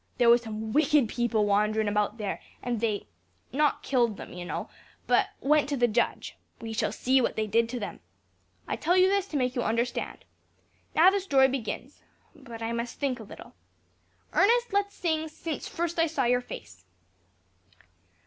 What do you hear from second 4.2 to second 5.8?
you know, but went to